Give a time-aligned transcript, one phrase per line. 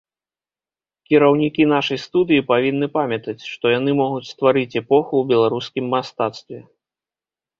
[1.09, 6.59] Кіраўнікі нашай студыі павінны памятаць, што яны могуць стварыць эпоху ў беларускім мастацтве.